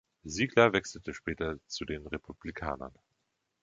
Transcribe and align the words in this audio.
Sigler 0.25 0.73
wechselte 0.73 1.13
später 1.13 1.59
zu 1.67 1.85
den 1.85 2.07
Republikanern. 2.07 2.97